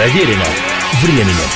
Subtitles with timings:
[0.00, 0.46] Проверено
[1.02, 1.50] временем.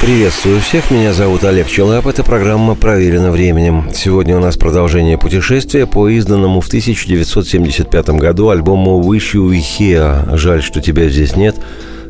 [0.00, 3.90] Приветствую всех, меня зовут Олег Челап, это программа «Проверено временем».
[3.92, 10.62] Сегодня у нас продолжение путешествия по изданному в 1975 году альбому «Wish You Here» «Жаль,
[10.62, 11.54] что тебя здесь нет»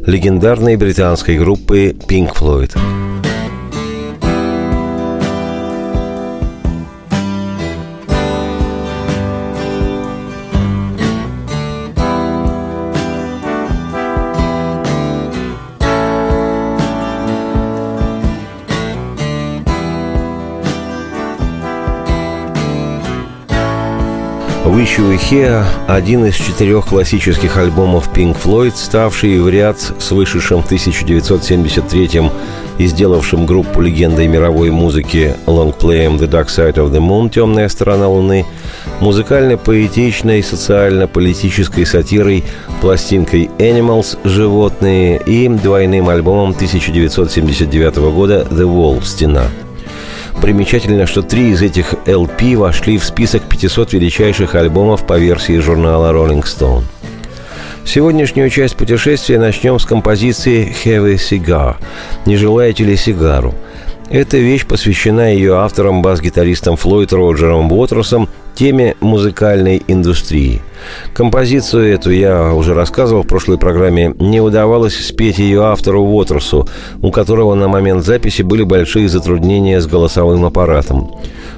[0.06, 3.11] легендарной британской группы Pink Floyd.
[24.92, 30.10] «Wish You Were Here»– один из четырех классических альбомов Pink Floyd, ставший в ряд с
[30.10, 32.30] вышедшим в 1973-м
[32.78, 38.08] и сделавшим группу легендой мировой музыки лонгплеем «The Dark Side of the Moon» «Темная сторона
[38.08, 38.44] Луны»,
[39.00, 42.44] музыкально-поэтичной, социально-политической сатирой,
[42.82, 49.44] пластинкой «Animals» «Животные» и двойным альбомом 1979 года «The Wall» «Стена».
[50.42, 56.12] Примечательно, что три из этих LP вошли в список 500 величайших альбомов по версии журнала
[56.12, 56.82] Rolling Stone.
[57.84, 61.76] Сегодняшнюю часть путешествия начнем с композиции «Have a Cigar»–
[62.26, 63.54] «Не желаете ли сигару?».
[64.10, 70.60] Эта вещь посвящена ее авторам, бас-гитаристам Флойд Роджером Уотерсом теме музыкальной индустрии.
[71.14, 74.14] Композицию эту я уже рассказывал в прошлой программе.
[74.18, 76.68] Не удавалось спеть ее автору Уотерсу,
[77.00, 81.10] у которого на момент записи были большие затруднения с голосовым аппаратом.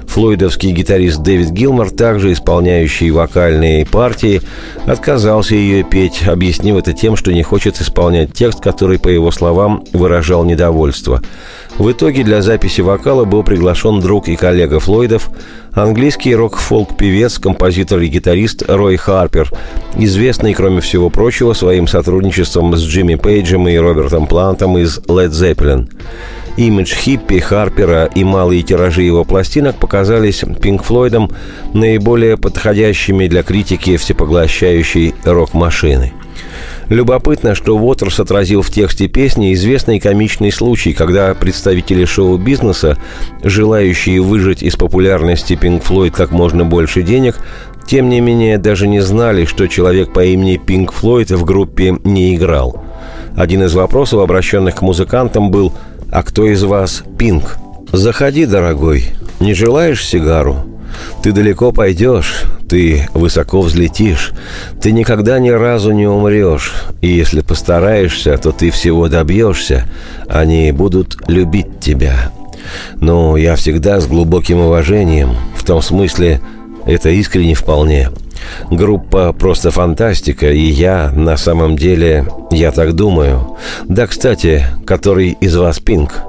[0.07, 4.41] Флойдовский гитарист Дэвид Гилмор, также исполняющий вокальные партии,
[4.85, 9.83] отказался ее петь, объяснив это тем, что не хочет исполнять текст, который, по его словам,
[9.93, 11.21] выражал недовольство.
[11.77, 15.29] В итоге для записи вокала был приглашен друг и коллега Флойдов,
[15.73, 19.51] английский рок-фолк-певец, композитор и гитарист Рой Харпер,
[19.97, 25.89] известный, кроме всего прочего, своим сотрудничеством с Джимми Пейджем и Робертом Плантом из Led Zeppelin.
[26.57, 31.31] Имидж хиппи Харпера и малые тиражи его пластинок показались Пинк Флойдом
[31.73, 36.13] наиболее подходящими для критики всепоглощающей рок-машины–
[36.89, 42.97] Любопытно, что Уотерс отразил в тексте песни известный комичный случай, когда представители шоу-бизнеса,
[43.43, 47.37] желающие выжать из популярности Pink Floyd как можно больше денег,
[47.87, 52.35] тем не менее даже не знали, что человек по имени Pink Floyd в группе не
[52.35, 52.83] играл.
[53.35, 55.73] Один из вопросов, обращенных к музыкантам, был
[56.15, 57.57] «А кто из вас Пинк?»
[57.91, 59.09] «Заходи, дорогой.
[59.41, 60.65] Не желаешь сигару?»
[61.21, 64.31] Ты далеко пойдешь, ты высоко взлетишь,
[64.81, 66.71] ты никогда ни разу не умрешь,
[67.01, 69.89] и если постараешься, то ты всего добьешься,
[70.29, 72.31] они будут любить тебя.
[72.95, 76.39] Но я всегда с глубоким уважением, в том смысле,
[76.85, 78.09] это искренне вполне.
[78.69, 83.57] Группа просто фантастика, и я, на самом деле, я так думаю.
[83.85, 86.21] Да, кстати, который из вас Пинк?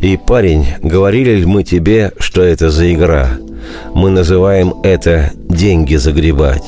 [0.00, 3.30] И, парень, говорили ли мы тебе, что это за игра?
[3.94, 6.64] Мы называем это «деньги загребать».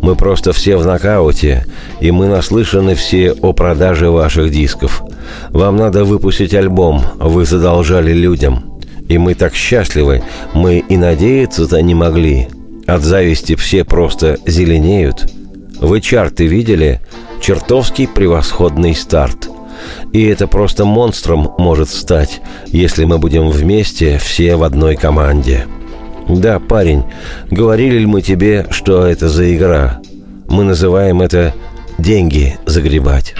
[0.00, 1.64] Мы просто все в нокауте,
[2.00, 5.00] и мы наслышаны все о продаже ваших дисков.
[5.50, 8.80] Вам надо выпустить альбом, вы задолжали людям.
[9.08, 10.22] И мы так счастливы,
[10.54, 12.48] мы и надеяться-то не могли.
[12.86, 15.30] От зависти все просто зеленеют.
[15.80, 17.00] Вы чарты видели?
[17.40, 19.48] Чертовский превосходный старт.
[20.12, 25.66] И это просто монстром может стать, если мы будем вместе все в одной команде.
[26.28, 27.02] Да, парень,
[27.50, 30.00] говорили ли мы тебе, что это за игра?
[30.48, 31.54] Мы называем это
[31.98, 33.34] «деньги загребать».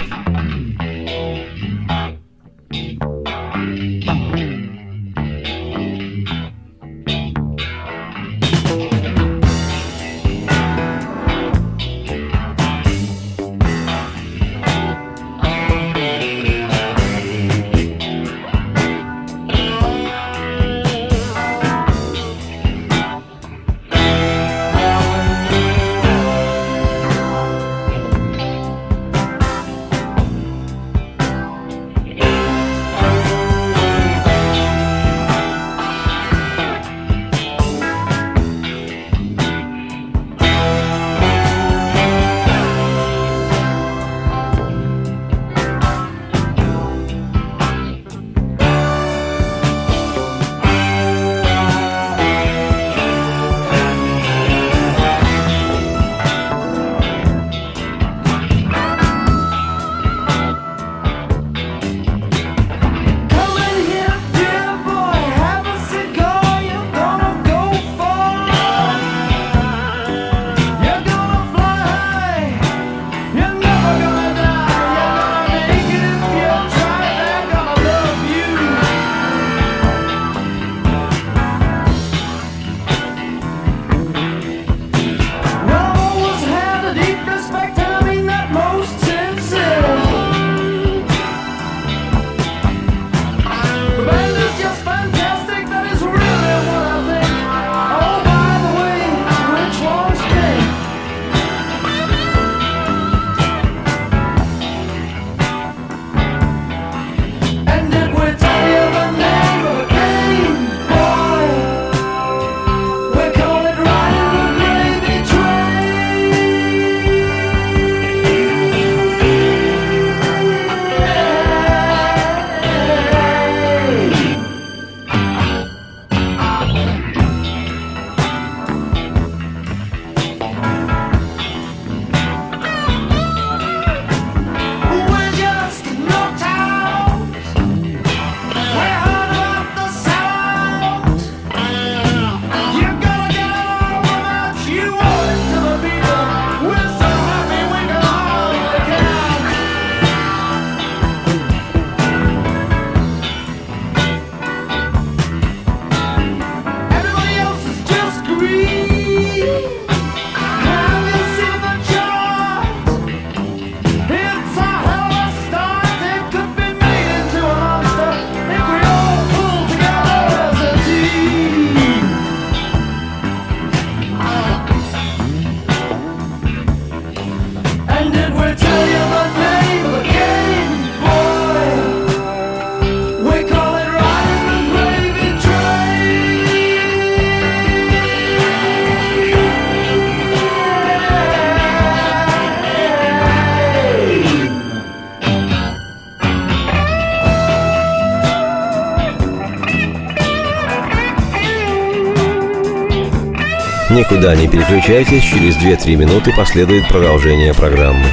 [204.03, 208.03] Никуда не переключайтесь, через 2-3 минуты последует продолжение программы.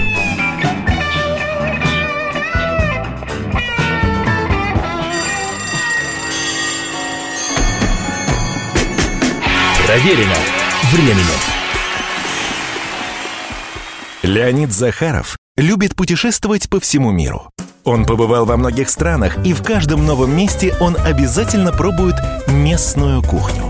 [9.84, 10.36] Проверено
[10.92, 11.24] временем.
[14.22, 17.50] Леонид Захаров любит путешествовать по всему миру.
[17.82, 22.14] Он побывал во многих странах, и в каждом новом месте он обязательно пробует
[22.46, 23.64] местную кухню–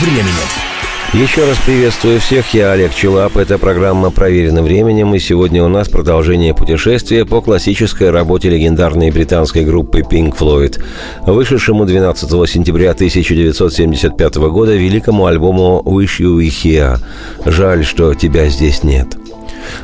[0.00, 0.68] временем.
[1.14, 5.88] Еще раз приветствую всех, я Олег Челап, это программа «Проверенным временем», и сегодня у нас
[5.88, 10.78] продолжение путешествия по классической работе легендарной британской группы Pink Floyd,
[11.26, 16.98] вышедшему 12 сентября 1975 года великому альбому «Wish You Were Here».
[17.46, 19.16] Жаль, что тебя здесь нет.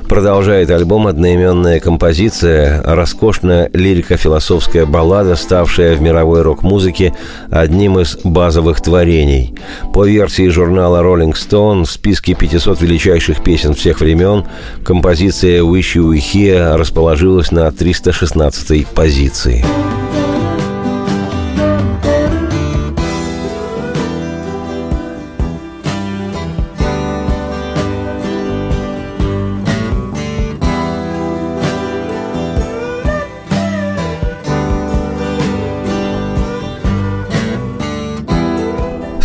[0.09, 7.15] Продолжает альбом одноименная композиция, роскошная лирико-философская баллада, ставшая в мировой рок-музыке
[7.51, 9.55] одним из базовых творений.
[9.93, 14.45] По версии журнала Rolling Stone в списке 500 величайших песен всех времен
[14.85, 19.65] композиция «Wish You Were Here» расположилась на 316 позиции.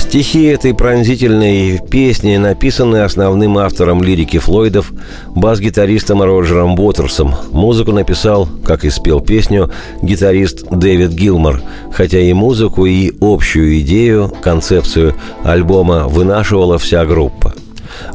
[0.09, 4.91] Стихи этой пронзительной песни написаны основным автором лирики Флойдов,
[5.35, 7.35] бас-гитаристом Роджером Уотерсом.
[7.51, 9.69] Музыку написал, как и спел песню,
[10.01, 11.61] гитарист Дэвид Гилмор,
[11.93, 15.13] хотя и музыку, и общую идею, концепцию
[15.43, 17.53] альбома вынашивала вся группа.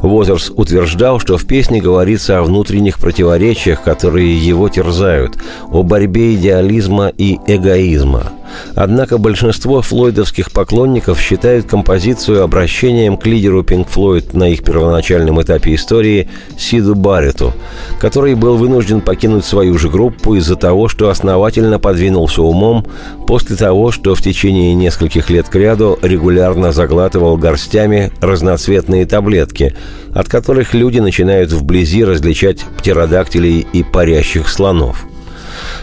[0.01, 5.37] Уотерс утверждал, что в песне говорится о внутренних противоречиях, которые его терзают,
[5.71, 8.33] о борьбе идеализма и эгоизма–
[8.75, 15.75] Однако большинство флойдовских поклонников считают композицию обращением к лидеру Pink Floyd на их первоначальном этапе
[15.75, 17.53] истории Сиду Барретту,
[17.99, 22.85] который был вынужден покинуть свою же группу из-за того, что основательно подвинулся умом
[23.27, 29.75] после того, что в течение нескольких лет кряду регулярно заглатывал горстями разноцветные таблетки,
[30.13, 35.05] от которых люди начинают вблизи различать птеродактилей и парящих слонов–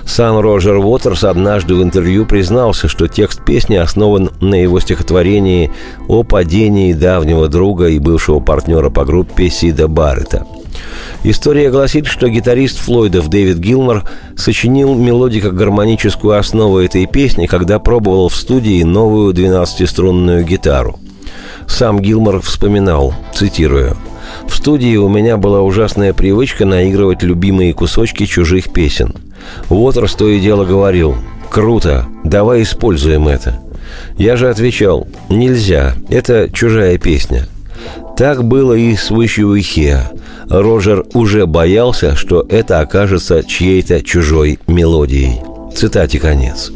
[0.06, 5.70] сам Роджер Уотерс однажды в интервью признался, что текст песни основан на его стихотворении
[6.08, 10.46] о падении давнего друга и бывшего партнера по группе Сида Баррета.
[11.24, 14.04] История гласит, что гитарист Флойдов Дэвид Гилмор
[14.36, 20.98] сочинил мелодико-гармоническую основу этой песни, когда пробовал в студии новую 12-струнную гитару.
[21.68, 23.96] Сам Гилмор вспоминал, цитирую,
[24.48, 29.14] «В студии у меня была ужасная привычка наигрывать любимые кусочки чужих песен–
[29.68, 31.16] Уотерс то и дело говорил
[31.50, 33.60] «Круто, давай используем это».
[34.16, 37.48] Я же отвечал «Нельзя, это чужая песня».
[38.16, 39.60] Так было и с Вышью
[40.48, 45.40] Роджер уже боялся, что это окажется чьей-то чужой мелодией.
[45.74, 46.70] Цитате конец.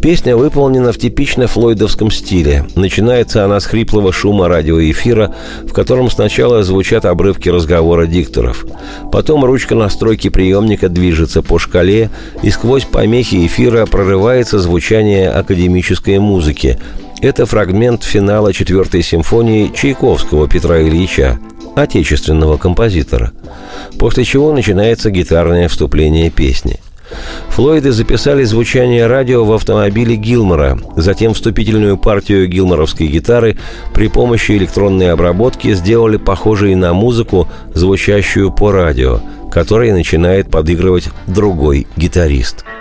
[0.00, 2.64] Песня выполнена в типично флойдовском стиле.
[2.76, 5.34] Начинается она с хриплого шума радиоэфира,
[5.64, 8.66] в котором сначала звучат обрывки разговора дикторов.
[9.10, 12.10] Потом ручка настройки приемника движется по шкале,
[12.42, 16.78] и сквозь помехи эфира прорывается звучание академической музыки.
[17.20, 21.38] Это фрагмент финала четвертой симфонии Чайковского Петра Ильича,
[21.74, 23.32] отечественного композитора.
[23.98, 26.78] После чего начинается гитарное вступление песни–
[27.50, 33.56] Флойды записали звучание радио в автомобиле Гилмора, затем вступительную партию гилморовской гитары
[33.94, 41.86] при помощи электронной обработки сделали похожей на музыку, звучащую по радио, которой начинает подыгрывать другой
[41.96, 42.64] гитарист–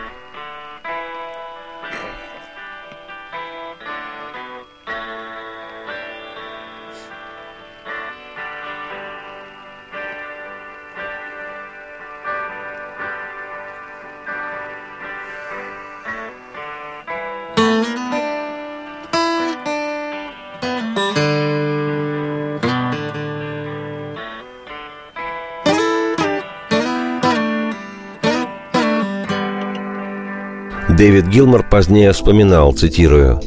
[30.97, 33.39] Дэвид Гилмор позднее вспоминал, цитирую,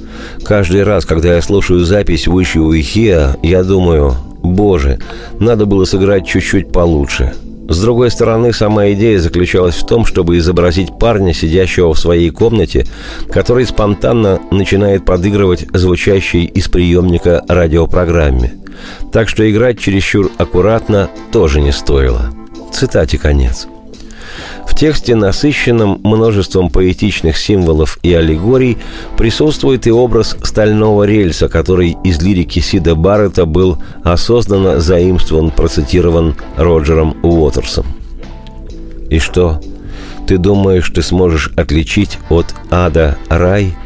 [0.45, 5.01] «Каждый раз, когда я слушаю запись «Выше у Ихеа», я думаю, боже,
[5.41, 7.35] надо было сыграть чуть-чуть получше.
[7.69, 12.87] С другой стороны, сама идея заключалась в том, чтобы изобразить парня, сидящего в своей комнате,
[13.33, 18.53] который спонтанно начинает подыгрывать звучащей из приемника радиопрограмме.
[19.13, 22.31] Так что играть чересчур аккуратно тоже не стоило.
[22.73, 23.67] Цитате конец.
[24.81, 28.79] Тексте, насыщенном множеством поэтичных символов и аллегорий,
[29.19, 37.15] присутствует и образ стального рельса, который из лирики Сида Баррета был осознанно заимствован, процитирован Роджером
[37.23, 37.85] Уотерсом.
[39.11, 39.61] И что,
[40.27, 43.77] ты думаешь, ты сможешь отличить от ада рай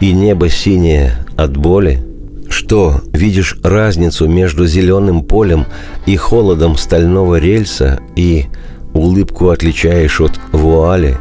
[0.00, 2.04] и небо синее от боли?
[2.48, 5.66] Что, видишь разницу между зеленым полем
[6.06, 8.46] и холодом стального рельса и
[8.94, 11.18] улыбку отличаешь от вуали,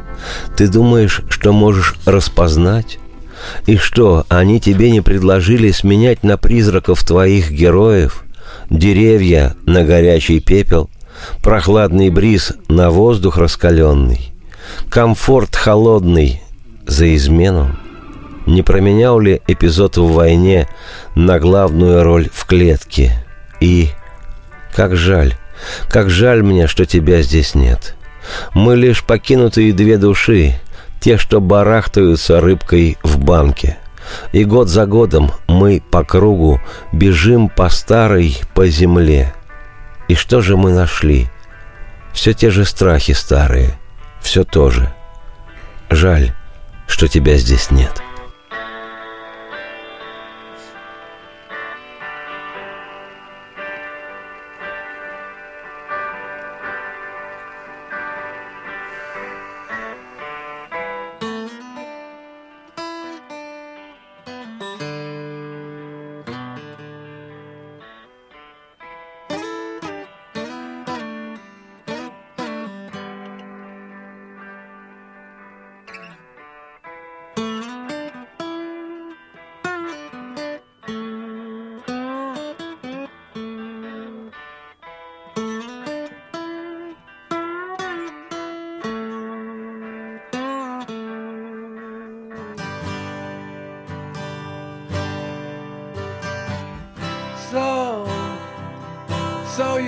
[0.56, 3.00] ты думаешь, что можешь распознать?
[3.66, 8.26] И что, они тебе не предложили сменять на призраков твоих героев?
[8.70, 10.90] Деревья на горячий пепел,
[11.42, 14.34] прохладный бриз на воздух раскаленный,
[14.90, 16.42] комфорт холодный
[16.86, 17.76] за измену?
[18.46, 20.68] Не променял ли эпизод в войне
[21.16, 23.14] на главную роль в клетке?
[23.60, 23.90] И,
[24.76, 25.36] как жаль,
[25.90, 27.96] как жаль мне, что тебя здесь нет.
[28.54, 30.56] Мы лишь покинутые две души,
[31.00, 33.78] те, что барахтаются рыбкой в банке.
[34.32, 36.60] И год за годом мы по кругу
[36.92, 39.34] бежим по старой, по земле.
[40.08, 41.28] И что же мы нашли?
[42.12, 43.78] Все те же страхи старые,
[44.20, 44.92] все то же.
[45.90, 46.34] Жаль,
[46.88, 48.02] что тебя здесь нет.—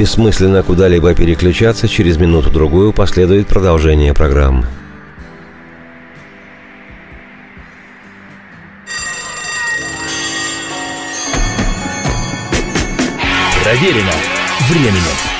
[0.00, 4.64] Бессмысленно куда-либо переключаться, через минуту-другую последует продолжение программы.
[13.62, 14.14] Проверено
[14.70, 15.39] временем.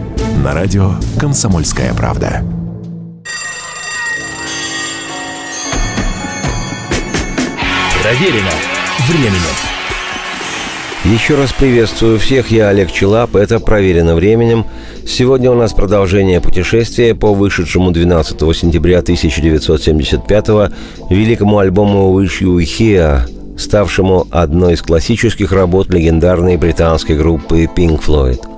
[0.37, 2.43] на радио «Комсомольская правда».
[8.01, 8.51] Проверено
[9.07, 9.41] временем.
[11.05, 14.65] Еще раз приветствую всех, я Олег Челап, это «Проверено временем».
[15.05, 20.47] Сегодня у нас продолжение путешествия по вышедшему 12 сентября 1975
[21.09, 23.21] великому альбому «Wish You Here»,
[23.57, 28.50] ставшему одной из классических работ легендарной британской группы Pink Floyd.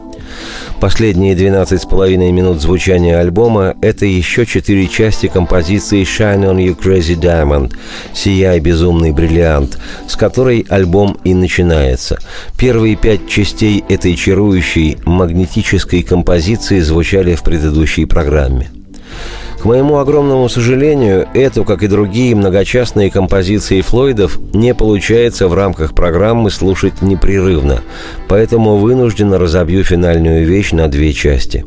[0.84, 6.78] Последние 12 с половиной минут звучания альбома– это еще четыре части композиции «Shine on you
[6.78, 7.72] crazy diamond»–
[8.14, 12.20] «Сияй, безумный бриллиант», с которой альбом и начинается.
[12.58, 18.70] Первые пять частей этой чарующей магнетической композиции звучали в предыдущей программе–
[19.64, 25.96] к моему огромному сожалению, эту, как и другие многочастные композиции Флойдов, не получается в рамках
[25.96, 27.80] программы слушать непрерывно,
[28.28, 31.64] поэтому вынужденно разобью финальную вещь на две части.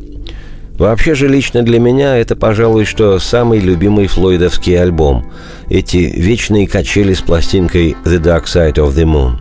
[0.77, 5.31] Вообще же лично для меня это, пожалуй, что самый любимый флойдовский альбом.
[5.67, 9.37] Эти вечные качели с пластинкой «The Dark Side of the Moon».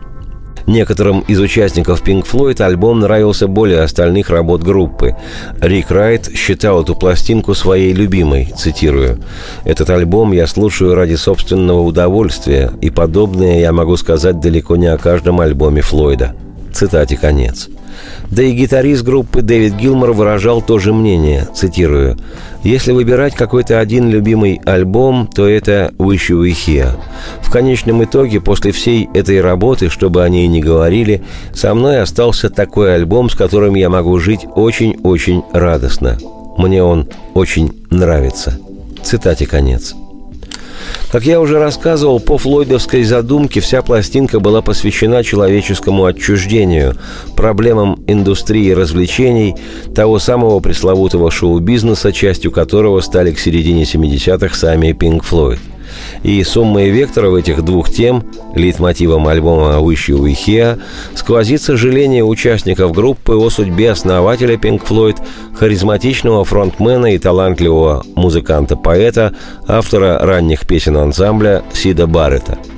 [0.67, 5.17] Некоторым из участников Pink Floyd альбом нравился более остальных работ группы.
[5.61, 9.19] Рик Райт считал эту пластинку своей любимой, цитирую.
[9.65, 14.99] «Этот альбом я слушаю ради собственного удовольствия, и подобное я могу сказать далеко не о
[14.99, 16.35] каждом альбоме Флойда».
[16.73, 17.69] Цитате конец.
[18.31, 22.17] Да и гитарист группы Дэвид Гилмор выражал то же мнение, цитирую,
[22.63, 26.91] «Если выбирать какой-то один любимый альбом, то это «Wish You Were Here».
[27.41, 31.23] В конечном итоге, после всей этой работы, чтобы о ней не говорили,
[31.55, 36.19] со мной остался такой альбом, с которым я могу жить очень-очень радостно.
[36.59, 38.59] Мне он очень нравится».
[39.05, 39.95] Цитате конец.
[41.11, 46.97] Как я уже рассказывал, по флойдовской задумке вся пластинка была посвящена человеческому отчуждению,
[47.37, 49.55] проблемам индустрии развлечений,
[49.95, 55.59] того самого пресловутого шоу-бизнеса, частью которого стали к середине 70-х сами Floyd–
[56.23, 60.81] и суммой векторов этих двух тем, лейтмотивом альбома «Wish You Were Here»,
[61.15, 65.17] сквозит сожаление участников группы о судьбе основателя Pink Floyd,
[65.55, 69.35] харизматичного фронтмена и талантливого музыканта-поэта,
[69.67, 72.59] автора ранних песен ансамбля Сида Баррета–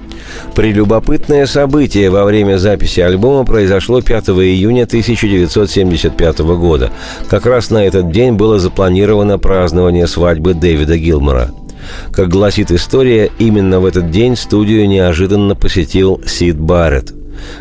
[0.55, 6.91] Прелюбопытное событие во время записи альбома произошло 5 июня 1975 года.
[7.29, 11.51] Как раз на этот день было запланировано празднование свадьбы Дэвида Гилмора–
[12.13, 17.15] как гласит история, именно в этот день студию неожиданно посетил Сид Барретт.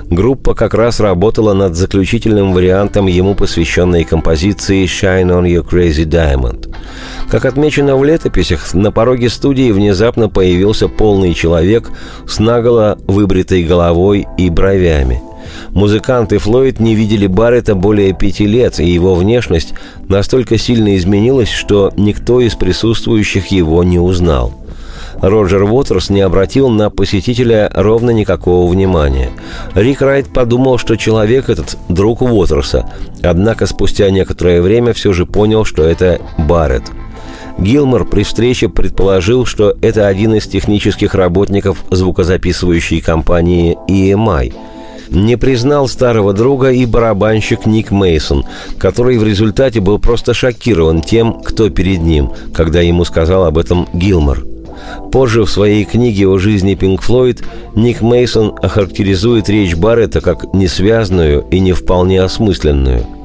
[0.10, 6.74] Группа как раз работала над заключительным вариантом ему посвященной композиции «Shine on your crazy diamond».
[7.30, 11.90] Как отмечено в летописях, на пороге студии внезапно появился полный человек
[12.28, 15.22] с наголо выбритой головой и бровями–
[15.72, 19.74] Музыканты Флойд не видели Баррета более пяти лет, и его внешность
[20.08, 24.54] настолько сильно изменилась, что никто из присутствующих его не узнал.
[25.22, 29.32] Роджер Уотерс не обратил на посетителя ровно никакого внимания.
[29.74, 32.90] Рик Райт подумал, что человек этот– друг Уотерса,
[33.24, 36.92] однако спустя некоторое время все же понял, что это Барретт.
[37.58, 44.54] Гилмор при встрече предположил, что это один из технических работников звукозаписывающей компании EMI–
[45.10, 48.46] не признал старого друга и барабанщик Ник Мейсон,
[48.78, 53.88] который в результате был просто шокирован тем, кто перед ним, когда ему сказал об этом
[53.94, 54.46] Гилмор.
[55.12, 57.44] Позже в своей книге о жизни Пинк Флойд
[57.76, 63.06] Ник Мейсон охарактеризует речь Барретта как несвязную и не вполне осмысленную–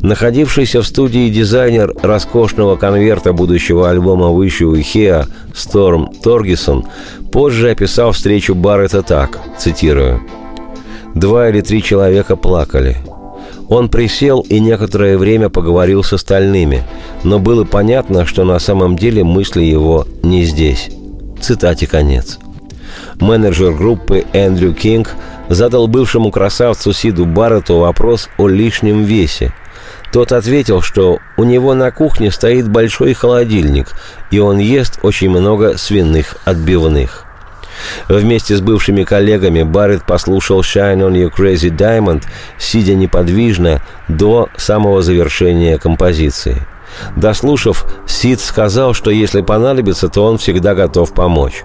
[0.00, 6.86] Находившийся в студии дизайнер роскошного конверта будущего альбома «Wish You Here» Сторм Торгисон
[7.30, 10.20] позже описал встречу Барретта так, цитирую–
[11.14, 12.96] Два или три человека плакали.
[13.68, 16.82] Он присел и некоторое время поговорил с остальными,
[17.24, 20.90] но было понятно, что на самом деле мысли его не здесь.
[21.40, 22.38] Цитате конец.
[23.20, 25.14] Менеджер группы Эндрю Кинг
[25.48, 29.52] задал бывшему красавцу Сиду Барретту вопрос о лишнем весе.
[30.12, 33.88] Тот ответил, что у него на кухне стоит большой холодильник,
[34.30, 37.24] и он ест очень много свиных отбивных.
[38.08, 42.22] Вместе с бывшими коллегами Барретт послушал «Shine on you crazy diamond»,
[42.58, 46.62] сидя неподвижно до самого завершения композиции.
[47.16, 51.64] Дослушав, Сид сказал, что если понадобится, то он всегда готов помочь.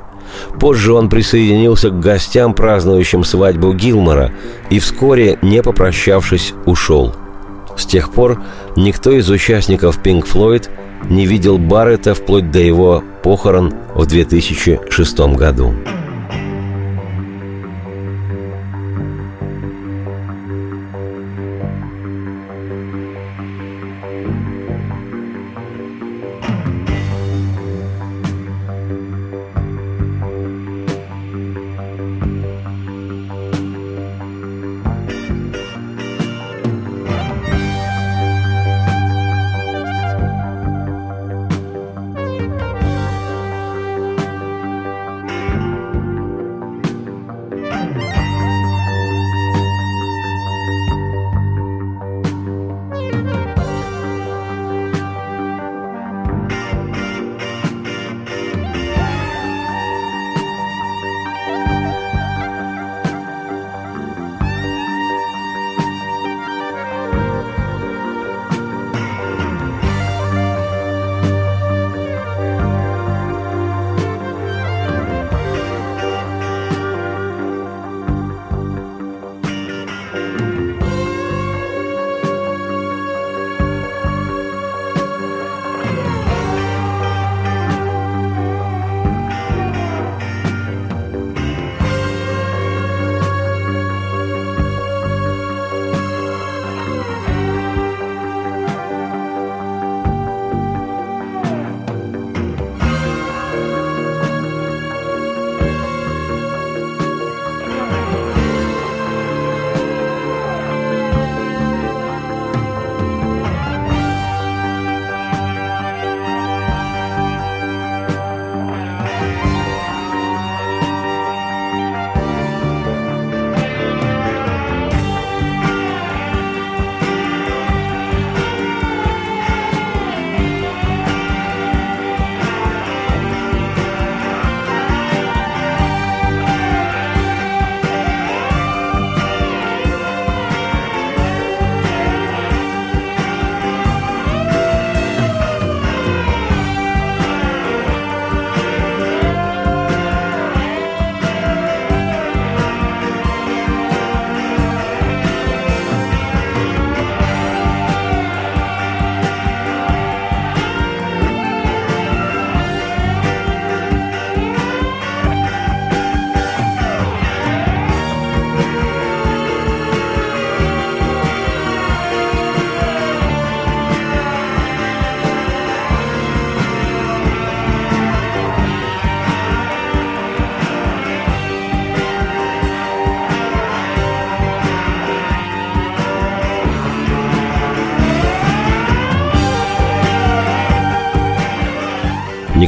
[0.60, 4.32] Позже он присоединился к гостям, празднующим свадьбу Гилмора,
[4.70, 7.16] и вскоре, не попрощавшись, ушел.
[7.78, 8.42] С тех пор
[8.76, 10.70] никто из участников Pink Floyd
[11.10, 15.74] не видел Баррета вплоть до его похорон в 2006 году.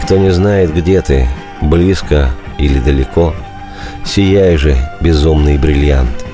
[0.09, 1.27] Никто не знает, где ты,
[1.61, 3.35] близко или далеко.
[4.03, 6.25] Сияй же, безумный бриллиант.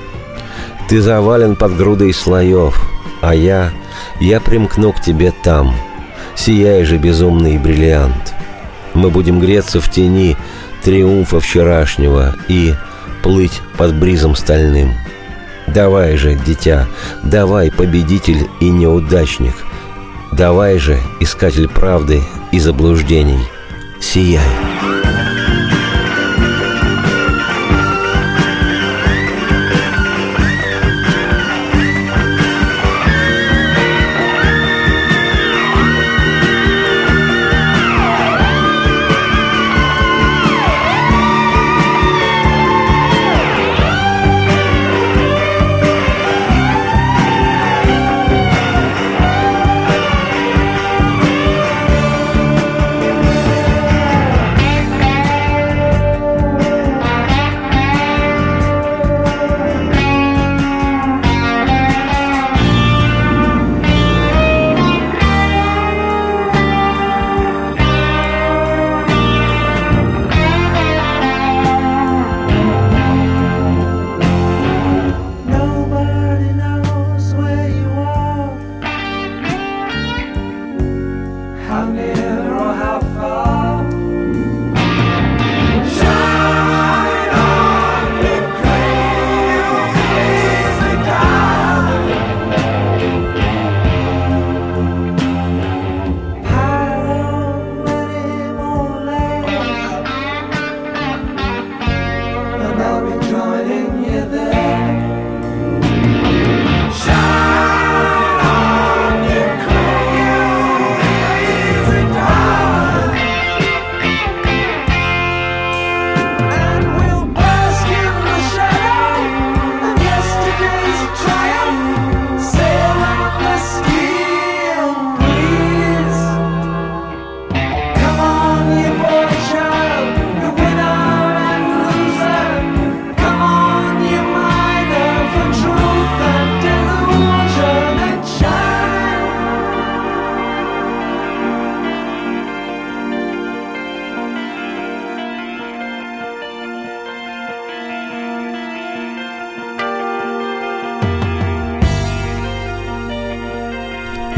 [0.88, 2.74] Ты завален под грудой слоев,
[3.20, 3.70] а я,
[4.18, 5.74] я примкну к тебе там.
[6.34, 8.32] Сияй же, безумный бриллиант.
[8.94, 10.38] Мы будем греться в тени
[10.82, 12.72] триумфа вчерашнего и
[13.22, 14.94] плыть под бризом стальным.
[15.66, 16.86] Давай же, дитя,
[17.22, 19.54] давай, победитель и неудачник.
[20.32, 23.40] Давай же, искатель правды и заблуждений–
[24.16, 25.05] сияй.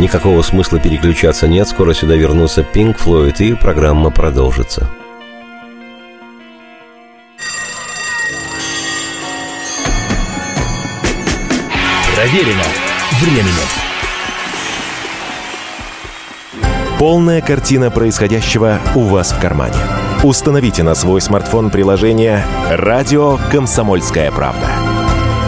[0.08, 4.88] Никакого смысла переключаться нет, скоро сюда вернутся Pink Floyd, и программа продолжится.
[12.14, 12.64] Проверено
[13.20, 13.68] временем.
[16.98, 19.76] Полная картина происходящего у вас в кармане.
[20.22, 24.77] Установите на свой смартфон приложение «Радио Комсомольская правда».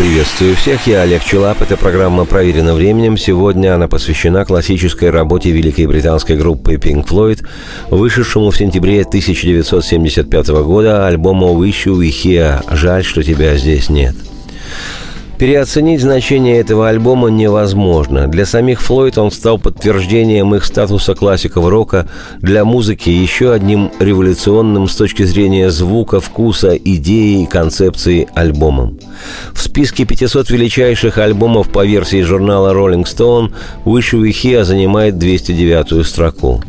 [0.00, 1.60] Приветствую всех, я Олег Челап.
[1.60, 3.18] Эта программа проверена временем.
[3.18, 7.46] Сегодня она посвящена классической работе великой британской группы Pink Floyd,
[7.90, 12.64] вышедшему в сентябре 1975 года альбому «Wish You Were Here».
[12.74, 14.14] Жаль, что тебя здесь нет.
[15.40, 18.28] Переоценить значение этого альбома невозможно.
[18.28, 22.06] Для самих Флойд он стал подтверждением их статуса классиков рока,
[22.42, 28.98] для музыки еще одним революционным с точки зрения звука, вкуса, идеи и концепции альбомом.
[29.54, 33.50] В списке 500 величайших альбомов по версии журнала Rolling Stone
[33.86, 36.62] «Wish Were Here» занимает 209 строку.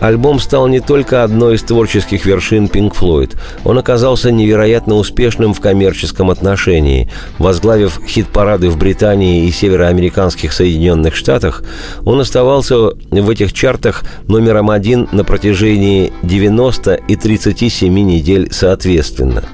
[0.00, 3.36] Альбом стал не только одной из творческих вершин Pink Floyd.
[3.64, 7.10] Он оказался невероятно успешным в коммерческом отношении.
[7.38, 11.62] Возглавив хит-парады в Британии и североамериканских Соединенных Штатах,
[12.04, 12.76] он оставался
[13.10, 19.44] в этих чартах номером один на протяжении 90 и 37 недель соответственно–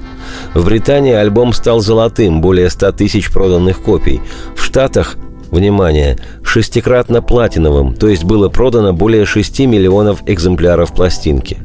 [0.53, 4.21] в Британии альбом стал золотым, более 100 тысяч проданных копий.
[4.55, 5.17] В Штатах
[5.51, 11.57] внимание, шестикратно платиновым, то есть было продано более 6 миллионов экземпляров пластинки.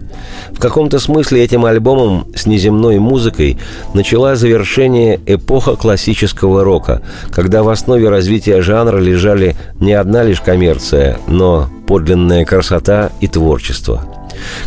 [0.51, 3.59] В каком-то смысле этим альбомом с неземной музыкой
[3.95, 11.19] начала завершение эпоха классического рока, когда в основе развития жанра лежали не одна лишь коммерция,
[11.27, 14.05] но подлинная красота и творчество–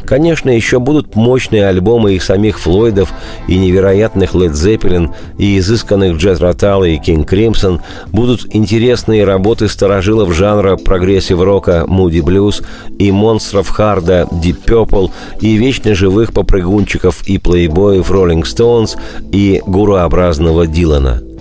[0.06, 3.12] Конечно, еще будут мощные альбомы их самих Флойдов
[3.48, 10.34] и невероятных Led Zeppelin, и изысканных Джет Ротала и King Crimson, будут интересные работы старожилов
[10.34, 12.64] жанра прогрессив-рока Moody Blues
[13.00, 18.98] и монстров харда Deep Purple, и вечно живых попрыгунчиков и плейбоев Rolling Stones
[19.32, 21.22] и гурообразного Дилана–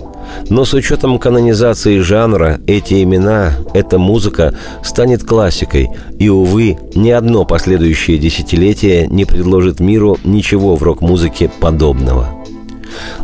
[0.49, 7.45] но с учетом канонизации жанра эти имена, эта музыка станет классикой, и, увы, ни одно
[7.45, 12.42] последующее десятилетие не предложит миру ничего в рок-музыке подобного.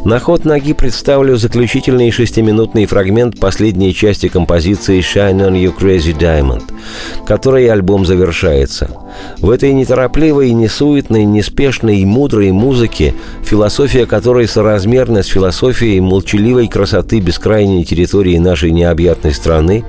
[0.05, 6.63] На ход ноги представлю заключительный шестиминутный фрагмент последней части композиции «Shine on You Crazy Diamond»,
[7.25, 8.89] которой альбом завершается.
[9.39, 17.19] В этой неторопливой, несуетной, неспешной и мудрой музыке, философия которой соразмерна с философией молчаливой красоты
[17.19, 19.83] бескрайней территории нашей необъятной страны,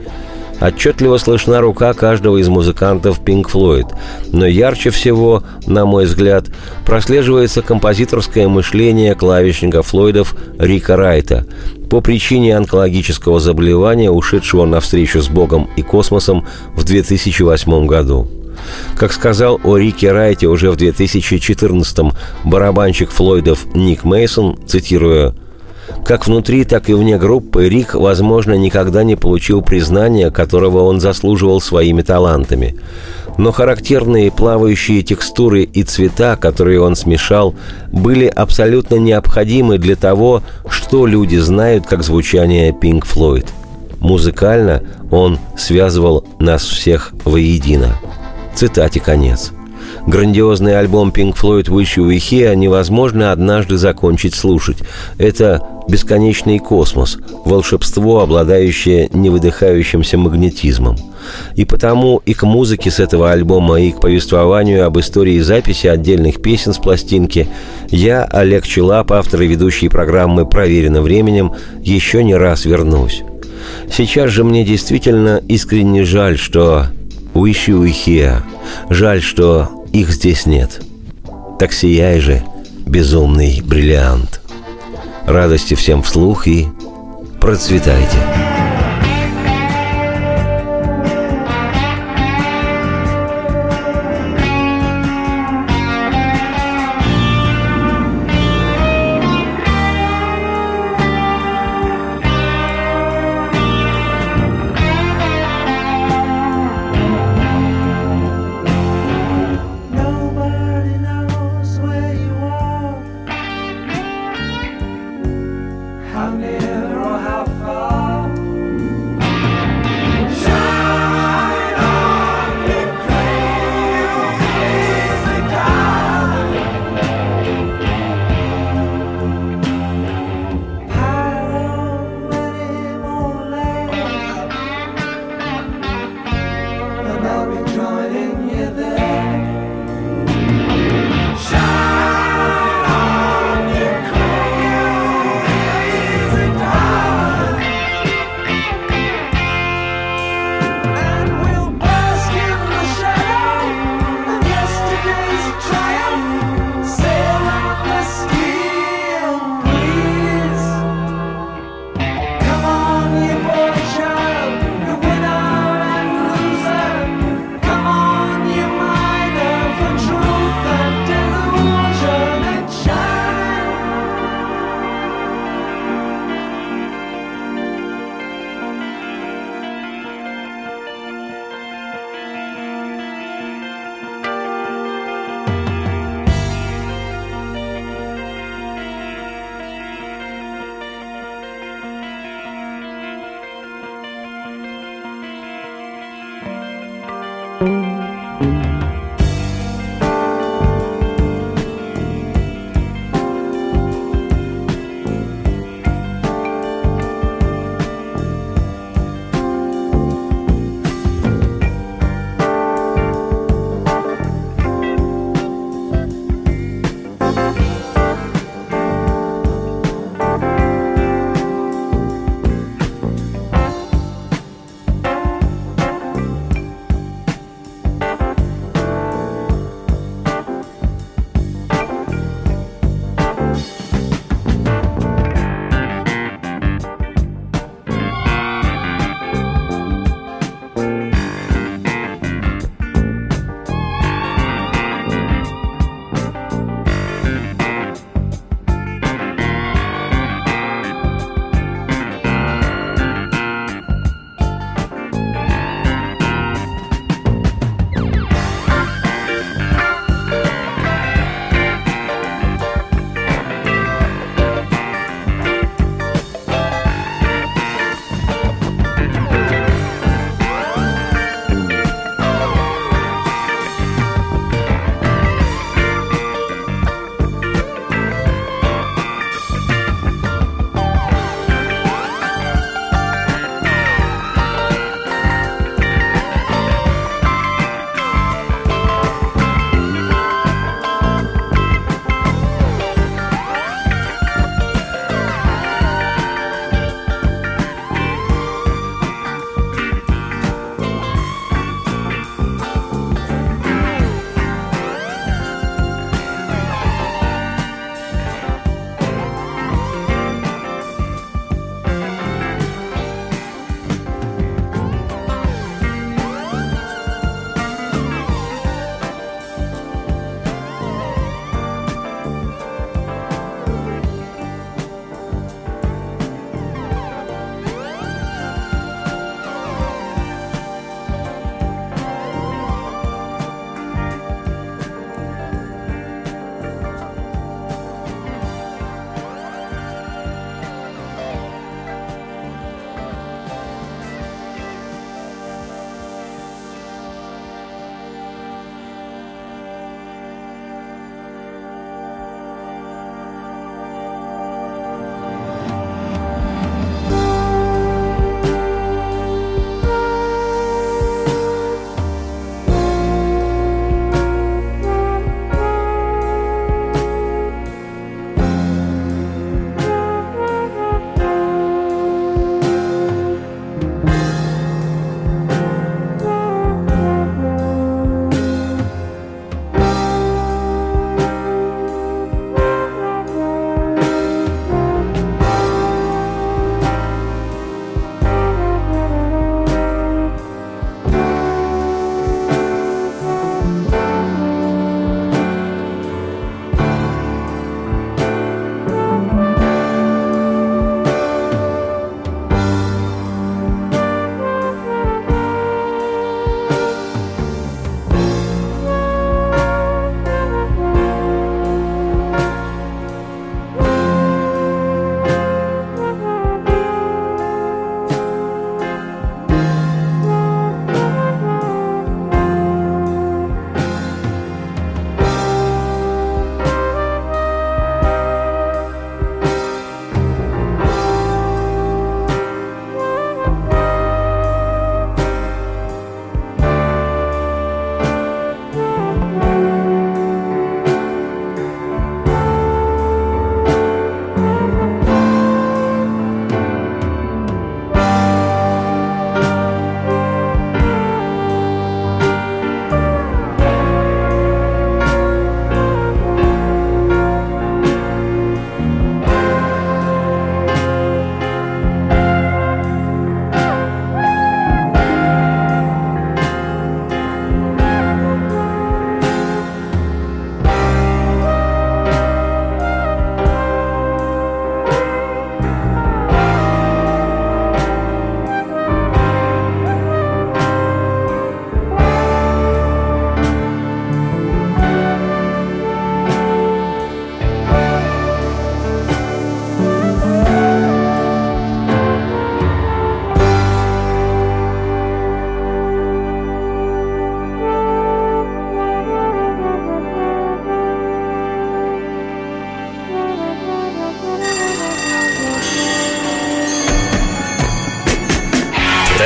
[0.61, 3.87] Отчетливо слышна рука каждого из музыкантов Pink Floyd,
[4.31, 6.47] но ярче всего, на мой взгляд,
[6.85, 11.47] прослеживается композиторское мышление клавишника Флойдов Рика Райта,
[11.89, 16.47] по причине онкологического заболевания, ушедшего на встречу с Богом и космосом
[16.77, 18.29] в 2008 году.
[18.97, 22.13] Как сказал о Рике Райте уже в 2014-м
[22.45, 25.35] барабанщик Флойдов Ник Мейсон, цитируя
[26.05, 31.61] как внутри, так и вне группы Рик, возможно, никогда не получил признания, которого он заслуживал
[31.61, 32.77] своими талантами.
[33.39, 37.55] Но характерные плавающие текстуры и цвета, которые он смешал,
[37.93, 43.47] были абсолютно необходимы для того, что люди знают как звучание Pink Floyd.
[44.01, 47.97] Музыкально он связывал нас всех воедино.
[48.55, 49.53] Цитате конец.
[50.07, 54.79] Грандиозный альбом Pink Floyd «Wish You Were Here» невозможно однажды закончить слушать.
[55.19, 60.97] Это бесконечный космос, волшебство, обладающее невыдыхающимся магнетизмом.
[61.57, 66.41] И потому и к музыке с этого альбома, и к повествованию об истории записи отдельных
[66.41, 67.49] песен с пластинки
[67.91, 73.23] я, Олег Челап, автор и ведущий программы «Проверено временем», еще не раз вернусь.
[73.93, 76.87] Сейчас же мне действительно искренне жаль, что
[77.35, 78.43] «Wish you here»,
[78.89, 80.81] жаль, что их здесь нет.
[81.59, 82.43] Так сияй же,
[82.87, 84.40] безумный бриллиант.
[85.27, 86.69] Радости всем вслух и
[87.41, 88.50] процветайте.